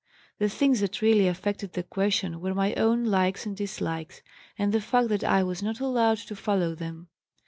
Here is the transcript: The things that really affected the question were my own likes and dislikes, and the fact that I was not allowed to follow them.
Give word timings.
The 0.39 0.49
things 0.49 0.79
that 0.79 1.03
really 1.03 1.27
affected 1.27 1.73
the 1.73 1.83
question 1.83 2.41
were 2.41 2.55
my 2.55 2.73
own 2.73 3.05
likes 3.05 3.45
and 3.45 3.55
dislikes, 3.55 4.23
and 4.57 4.73
the 4.73 4.81
fact 4.81 5.09
that 5.09 5.23
I 5.23 5.43
was 5.43 5.61
not 5.61 5.79
allowed 5.79 6.17
to 6.17 6.35
follow 6.35 6.73
them. 6.73 7.09